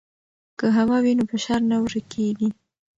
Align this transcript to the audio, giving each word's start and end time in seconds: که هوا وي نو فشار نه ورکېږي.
که 0.59 0.65
هوا 0.77 0.97
وي 1.03 1.13
نو 1.17 1.23
فشار 1.31 1.61
نه 1.69 1.77
ورکېږي. 1.83 2.49